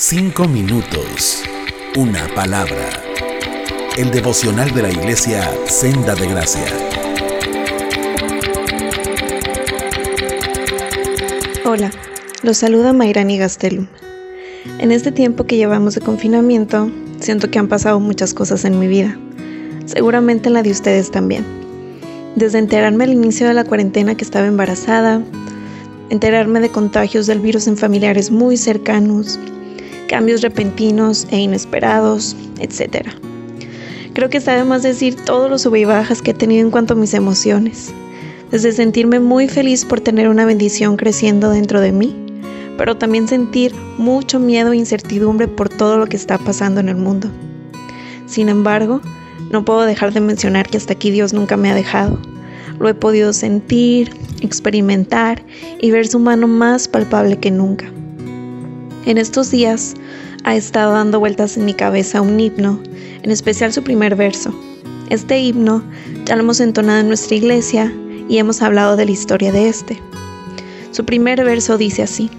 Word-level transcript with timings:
Cinco 0.00 0.46
minutos. 0.46 1.42
Una 1.96 2.28
palabra. 2.32 2.88
El 3.96 4.12
devocional 4.12 4.72
de 4.72 4.82
la 4.82 4.90
iglesia 4.92 5.50
Senda 5.66 6.14
de 6.14 6.28
Gracia. 6.28 6.66
Hola, 11.64 11.90
los 12.44 12.58
saluda 12.58 12.92
Mayrani 12.92 13.38
Gastelum. 13.38 13.88
En 14.78 14.92
este 14.92 15.10
tiempo 15.10 15.46
que 15.46 15.56
llevamos 15.56 15.96
de 15.96 16.00
confinamiento, 16.00 16.92
siento 17.18 17.50
que 17.50 17.58
han 17.58 17.66
pasado 17.66 17.98
muchas 17.98 18.34
cosas 18.34 18.64
en 18.64 18.78
mi 18.78 18.86
vida. 18.86 19.18
Seguramente 19.86 20.46
en 20.48 20.54
la 20.54 20.62
de 20.62 20.70
ustedes 20.70 21.10
también. 21.10 21.44
Desde 22.36 22.60
enterarme 22.60 23.02
al 23.02 23.14
inicio 23.14 23.48
de 23.48 23.54
la 23.54 23.64
cuarentena 23.64 24.14
que 24.14 24.22
estaba 24.22 24.46
embarazada, 24.46 25.24
enterarme 26.08 26.60
de 26.60 26.68
contagios 26.68 27.26
del 27.26 27.40
virus 27.40 27.66
en 27.66 27.76
familiares 27.76 28.30
muy 28.30 28.56
cercanos, 28.56 29.40
cambios 30.08 30.40
repentinos 30.40 31.26
e 31.30 31.38
inesperados, 31.38 32.34
etc. 32.58 33.06
Creo 34.14 34.28
que 34.28 34.38
está 34.38 34.56
de 34.56 34.64
más 34.64 34.82
decir 34.82 35.14
todos 35.14 35.48
los 35.48 35.62
sub 35.62 35.76
y 35.76 35.84
bajas 35.84 36.22
que 36.22 36.32
he 36.32 36.34
tenido 36.34 36.64
en 36.64 36.72
cuanto 36.72 36.94
a 36.94 36.96
mis 36.96 37.14
emociones, 37.14 37.92
desde 38.50 38.72
sentirme 38.72 39.20
muy 39.20 39.46
feliz 39.48 39.84
por 39.84 40.00
tener 40.00 40.28
una 40.28 40.44
bendición 40.44 40.96
creciendo 40.96 41.50
dentro 41.50 41.80
de 41.80 41.92
mí, 41.92 42.16
pero 42.76 42.96
también 42.96 43.28
sentir 43.28 43.74
mucho 43.98 44.40
miedo 44.40 44.72
e 44.72 44.76
incertidumbre 44.76 45.46
por 45.46 45.68
todo 45.68 45.98
lo 45.98 46.06
que 46.06 46.16
está 46.16 46.38
pasando 46.38 46.80
en 46.80 46.88
el 46.88 46.96
mundo. 46.96 47.28
Sin 48.26 48.48
embargo, 48.48 49.00
no 49.50 49.64
puedo 49.64 49.82
dejar 49.82 50.12
de 50.12 50.20
mencionar 50.20 50.68
que 50.68 50.78
hasta 50.78 50.94
aquí 50.94 51.10
Dios 51.10 51.32
nunca 51.32 51.56
me 51.56 51.70
ha 51.70 51.74
dejado. 51.74 52.18
Lo 52.78 52.88
he 52.88 52.94
podido 52.94 53.32
sentir, 53.32 54.12
experimentar 54.40 55.42
y 55.80 55.90
ver 55.90 56.06
su 56.06 56.18
mano 56.18 56.46
más 56.46 56.88
palpable 56.88 57.38
que 57.38 57.50
nunca. 57.50 57.90
En 59.08 59.16
estos 59.16 59.50
días 59.50 59.94
ha 60.44 60.54
estado 60.54 60.92
dando 60.92 61.18
vueltas 61.18 61.56
en 61.56 61.64
mi 61.64 61.72
cabeza 61.72 62.20
un 62.20 62.38
himno, 62.38 62.78
en 63.22 63.30
especial 63.30 63.72
su 63.72 63.82
primer 63.82 64.16
verso. 64.16 64.54
Este 65.08 65.40
himno 65.40 65.82
ya 66.26 66.36
lo 66.36 66.42
hemos 66.42 66.60
entonado 66.60 67.00
en 67.00 67.08
nuestra 67.08 67.34
iglesia 67.34 67.90
y 68.28 68.36
hemos 68.36 68.60
hablado 68.60 68.96
de 68.96 69.06
la 69.06 69.10
historia 69.10 69.50
de 69.50 69.70
este. 69.70 69.98
Su 70.90 71.06
primer 71.06 71.42
verso 71.42 71.78
dice 71.78 72.02
así, 72.02 72.30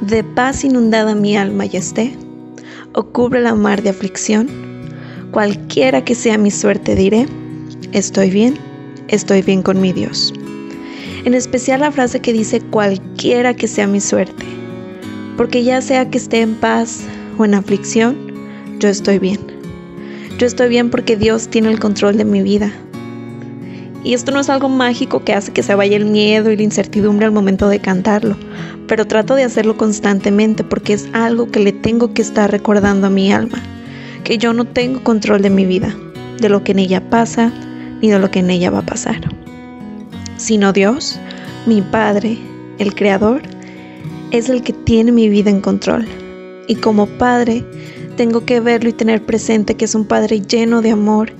De 0.00 0.24
paz 0.24 0.64
inundada 0.64 1.14
mi 1.14 1.36
alma 1.36 1.66
ya 1.66 1.78
esté, 1.78 2.16
o 2.92 3.04
cubre 3.04 3.40
la 3.40 3.54
mar 3.54 3.80
de 3.80 3.90
aflicción, 3.90 4.48
cualquiera 5.30 6.04
que 6.04 6.16
sea 6.16 6.36
mi 6.36 6.50
suerte 6.50 6.96
diré, 6.96 7.28
estoy 7.92 8.28
bien, 8.30 8.58
estoy 9.06 9.42
bien 9.42 9.62
con 9.62 9.80
mi 9.80 9.92
Dios. 9.92 10.34
En 11.24 11.32
especial 11.32 11.78
la 11.78 11.92
frase 11.92 12.18
que 12.18 12.32
dice 12.32 12.60
cualquiera 12.60 13.54
que 13.54 13.68
sea 13.68 13.86
mi 13.86 14.00
suerte 14.00 14.53
porque 15.36 15.64
ya 15.64 15.80
sea 15.80 16.10
que 16.10 16.18
esté 16.18 16.40
en 16.40 16.54
paz 16.54 17.00
o 17.38 17.44
en 17.44 17.54
aflicción, 17.54 18.16
yo 18.78 18.88
estoy 18.88 19.18
bien. 19.18 19.40
Yo 20.38 20.46
estoy 20.46 20.68
bien 20.68 20.90
porque 20.90 21.16
Dios 21.16 21.48
tiene 21.48 21.70
el 21.70 21.78
control 21.78 22.16
de 22.16 22.24
mi 22.24 22.42
vida. 22.42 22.72
Y 24.02 24.12
esto 24.12 24.32
no 24.32 24.40
es 24.40 24.50
algo 24.50 24.68
mágico 24.68 25.24
que 25.24 25.32
hace 25.32 25.52
que 25.52 25.62
se 25.62 25.74
vaya 25.74 25.96
el 25.96 26.04
miedo 26.04 26.50
y 26.50 26.56
la 26.56 26.62
incertidumbre 26.62 27.24
al 27.24 27.32
momento 27.32 27.68
de 27.68 27.78
cantarlo, 27.78 28.36
pero 28.86 29.06
trato 29.06 29.34
de 29.34 29.44
hacerlo 29.44 29.78
constantemente 29.78 30.62
porque 30.62 30.92
es 30.92 31.08
algo 31.14 31.50
que 31.50 31.60
le 31.60 31.72
tengo 31.72 32.12
que 32.12 32.20
estar 32.20 32.50
recordando 32.50 33.06
a 33.06 33.10
mi 33.10 33.32
alma, 33.32 33.62
que 34.22 34.36
yo 34.36 34.52
no 34.52 34.66
tengo 34.66 35.02
control 35.02 35.40
de 35.40 35.50
mi 35.50 35.64
vida, 35.64 35.96
de 36.38 36.50
lo 36.50 36.62
que 36.62 36.72
en 36.72 36.80
ella 36.80 37.08
pasa, 37.08 37.50
ni 38.02 38.10
de 38.10 38.18
lo 38.18 38.30
que 38.30 38.40
en 38.40 38.50
ella 38.50 38.70
va 38.70 38.80
a 38.80 38.86
pasar. 38.86 39.20
Sino 40.36 40.74
Dios, 40.74 41.18
mi 41.64 41.80
Padre, 41.80 42.36
el 42.78 42.94
Creador, 42.94 43.40
es 44.38 44.48
el 44.48 44.64
que 44.64 44.72
tiene 44.72 45.12
mi 45.12 45.28
vida 45.28 45.48
en 45.48 45.60
control. 45.60 46.04
Y 46.66 46.74
como 46.74 47.06
padre, 47.06 47.64
tengo 48.16 48.44
que 48.44 48.58
verlo 48.58 48.88
y 48.88 48.92
tener 48.92 49.24
presente 49.24 49.76
que 49.76 49.84
es 49.84 49.94
un 49.94 50.04
padre 50.04 50.40
lleno 50.40 50.82
de 50.82 50.90
amor, 50.90 51.32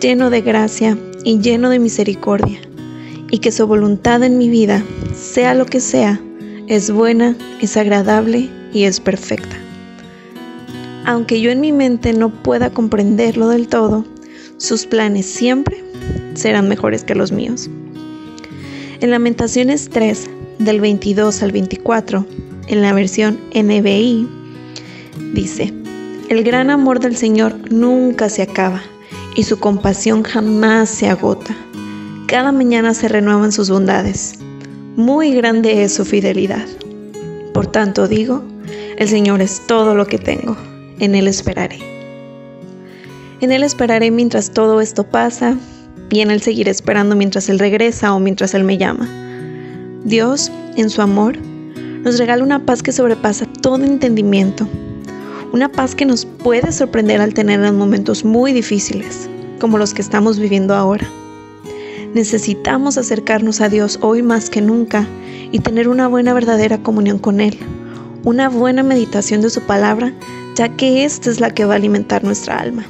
lleno 0.00 0.30
de 0.30 0.40
gracia 0.40 0.98
y 1.22 1.38
lleno 1.38 1.70
de 1.70 1.78
misericordia. 1.78 2.58
Y 3.30 3.38
que 3.38 3.52
su 3.52 3.68
voluntad 3.68 4.24
en 4.24 4.36
mi 4.36 4.48
vida, 4.48 4.82
sea 5.14 5.54
lo 5.54 5.64
que 5.64 5.78
sea, 5.78 6.20
es 6.66 6.90
buena, 6.90 7.36
es 7.60 7.76
agradable 7.76 8.50
y 8.72 8.82
es 8.82 8.98
perfecta. 8.98 9.56
Aunque 11.06 11.40
yo 11.40 11.52
en 11.52 11.60
mi 11.60 11.70
mente 11.70 12.12
no 12.12 12.30
pueda 12.30 12.70
comprenderlo 12.70 13.48
del 13.48 13.68
todo, 13.68 14.04
sus 14.56 14.86
planes 14.86 15.26
siempre 15.26 15.84
serán 16.34 16.68
mejores 16.68 17.04
que 17.04 17.14
los 17.14 17.30
míos. 17.30 17.70
En 19.00 19.12
Lamentaciones 19.12 19.88
3, 19.88 20.28
del 20.58 20.80
22 20.80 21.42
al 21.42 21.52
24, 21.52 22.26
en 22.70 22.82
la 22.82 22.92
versión 22.92 23.40
NBI, 23.52 24.28
dice, 25.34 25.74
el 26.28 26.44
gran 26.44 26.70
amor 26.70 27.00
del 27.00 27.16
Señor 27.16 27.72
nunca 27.72 28.28
se 28.28 28.42
acaba 28.42 28.80
y 29.34 29.42
su 29.42 29.58
compasión 29.58 30.22
jamás 30.22 30.88
se 30.88 31.08
agota. 31.08 31.54
Cada 32.28 32.52
mañana 32.52 32.94
se 32.94 33.08
renuevan 33.08 33.50
sus 33.50 33.70
bondades. 33.70 34.38
Muy 34.94 35.32
grande 35.32 35.82
es 35.82 35.94
su 35.94 36.04
fidelidad. 36.04 36.64
Por 37.52 37.66
tanto 37.66 38.06
digo, 38.06 38.44
el 38.96 39.08
Señor 39.08 39.42
es 39.42 39.60
todo 39.66 39.96
lo 39.96 40.06
que 40.06 40.18
tengo. 40.18 40.56
En 41.00 41.16
Él 41.16 41.26
esperaré. 41.26 41.80
En 43.40 43.50
Él 43.50 43.64
esperaré 43.64 44.12
mientras 44.12 44.52
todo 44.52 44.80
esto 44.80 45.02
pasa 45.02 45.56
y 46.08 46.20
en 46.20 46.30
Él 46.30 46.40
seguiré 46.40 46.70
esperando 46.70 47.16
mientras 47.16 47.48
Él 47.48 47.58
regresa 47.58 48.14
o 48.14 48.20
mientras 48.20 48.54
Él 48.54 48.62
me 48.62 48.78
llama. 48.78 49.08
Dios, 50.04 50.52
en 50.76 50.88
su 50.88 51.02
amor, 51.02 51.36
nos 52.04 52.18
regala 52.18 52.42
una 52.42 52.64
paz 52.64 52.82
que 52.82 52.92
sobrepasa 52.92 53.46
todo 53.60 53.84
entendimiento. 53.84 54.66
Una 55.52 55.68
paz 55.68 55.94
que 55.94 56.06
nos 56.06 56.24
puede 56.24 56.72
sorprender 56.72 57.20
al 57.20 57.34
tener 57.34 57.62
en 57.64 57.76
momentos 57.76 58.24
muy 58.24 58.52
difíciles, 58.52 59.28
como 59.58 59.78
los 59.78 59.92
que 59.92 60.02
estamos 60.02 60.38
viviendo 60.38 60.74
ahora. 60.74 61.06
Necesitamos 62.14 62.98
acercarnos 62.98 63.60
a 63.60 63.68
Dios 63.68 63.98
hoy 64.00 64.22
más 64.22 64.48
que 64.48 64.60
nunca 64.60 65.06
y 65.52 65.58
tener 65.58 65.88
una 65.88 66.08
buena 66.08 66.32
verdadera 66.32 66.82
comunión 66.82 67.18
con 67.18 67.40
Él, 67.40 67.58
una 68.24 68.48
buena 68.48 68.82
meditación 68.82 69.40
de 69.40 69.50
su 69.50 69.60
palabra, 69.62 70.12
ya 70.56 70.68
que 70.76 71.04
esta 71.04 71.30
es 71.30 71.40
la 71.40 71.50
que 71.50 71.64
va 71.64 71.74
a 71.74 71.76
alimentar 71.76 72.24
nuestra 72.24 72.58
alma. 72.58 72.84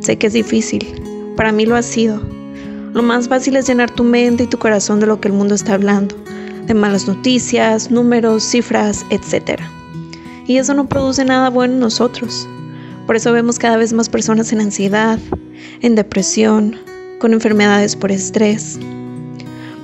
Sé 0.00 0.16
que 0.16 0.26
es 0.26 0.32
difícil, 0.32 0.86
para 1.36 1.52
mí 1.52 1.66
lo 1.66 1.76
ha 1.76 1.82
sido, 1.82 2.20
lo 2.94 3.02
más 3.02 3.28
fácil 3.28 3.56
es 3.56 3.68
llenar 3.68 3.90
tu 3.90 4.04
mente 4.04 4.44
y 4.44 4.46
tu 4.46 4.58
corazón 4.58 5.00
de 5.00 5.06
lo 5.06 5.20
que 5.20 5.28
el 5.28 5.34
mundo 5.34 5.54
está 5.54 5.74
hablando, 5.74 6.16
de 6.68 6.74
malas 6.74 7.08
noticias, 7.08 7.90
números, 7.90 8.44
cifras, 8.44 9.04
etc. 9.10 9.60
Y 10.46 10.58
eso 10.58 10.74
no 10.74 10.86
produce 10.86 11.24
nada 11.24 11.48
bueno 11.48 11.74
en 11.74 11.80
nosotros. 11.80 12.46
Por 13.06 13.16
eso 13.16 13.32
vemos 13.32 13.58
cada 13.58 13.78
vez 13.78 13.94
más 13.94 14.10
personas 14.10 14.52
en 14.52 14.60
ansiedad, 14.60 15.18
en 15.80 15.94
depresión, 15.94 16.76
con 17.20 17.32
enfermedades 17.32 17.96
por 17.96 18.12
estrés. 18.12 18.78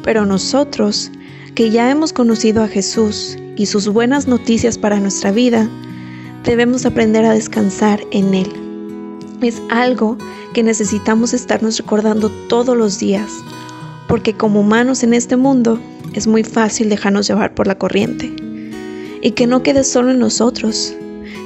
Pero 0.03 0.27
nosotros, 0.27 1.11
que 1.55 1.71
ya 1.71 1.91
hemos 1.91 2.13
conocido 2.13 2.63
a 2.63 2.69
Jesús 2.69 3.39
y 3.57 3.65
sus 3.65 3.89
buenas 3.89 4.29
noticias 4.29 4.77
para 4.77 5.01
nuestra 5.01 5.33
vida, 5.33 5.69
debemos 6.45 6.85
aprender 6.85 7.25
a 7.25 7.33
descansar 7.33 8.01
en 8.11 8.35
Él. 8.35 8.53
Es 9.41 9.63
algo 9.71 10.19
que 10.53 10.63
necesitamos 10.63 11.33
estarnos 11.33 11.79
recordando 11.79 12.31
todos 12.49 12.77
los 12.77 12.99
días, 12.99 13.31
porque 14.07 14.35
como 14.35 14.61
humanos 14.61 15.03
en 15.03 15.15
este 15.15 15.37
mundo 15.37 15.81
es 16.15 16.27
muy 16.27 16.45
fácil 16.45 16.89
dejarnos 16.89 17.29
llevar 17.29 17.55
por 17.55 17.67
la 17.67 17.77
corriente. 17.77 18.33
Y 19.21 19.33
que 19.33 19.47
no 19.47 19.63
quede 19.63 19.85
solo 19.85 20.11
en 20.11 20.19
nosotros, 20.19 20.95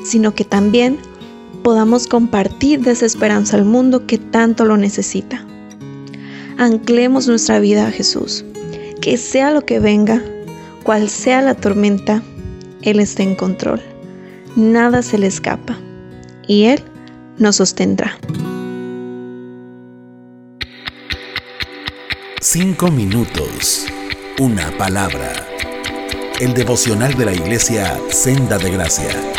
sino 0.04 0.34
que 0.34 0.44
también 0.44 0.98
podamos 1.62 2.06
compartir 2.06 2.80
de 2.80 2.92
esa 2.92 3.06
esperanza 3.06 3.56
al 3.56 3.64
mundo 3.64 4.06
que 4.06 4.18
tanto 4.18 4.64
lo 4.64 4.76
necesita. 4.76 5.44
Anclemos 6.56 7.28
nuestra 7.28 7.60
vida 7.60 7.86
a 7.86 7.90
Jesús, 7.90 8.44
que 9.00 9.16
sea 9.16 9.52
lo 9.52 9.62
que 9.64 9.78
venga, 9.78 10.22
cual 10.82 11.08
sea 11.08 11.40
la 11.42 11.54
tormenta, 11.54 12.22
Él 12.82 13.00
está 13.00 13.22
en 13.22 13.36
control. 13.36 13.80
Nada 14.56 15.02
se 15.02 15.18
le 15.18 15.26
escapa 15.28 15.78
y 16.46 16.64
Él 16.64 16.82
nos 17.38 17.56
sostendrá. 17.56 18.18
Cinco 22.40 22.90
minutos. 22.90 23.86
Una 24.40 24.70
palabra. 24.70 25.32
El 26.38 26.54
devocional 26.54 27.12
de 27.16 27.24
la 27.24 27.34
iglesia 27.34 27.98
Senda 28.08 28.56
de 28.56 28.70
Gracia. 28.70 29.37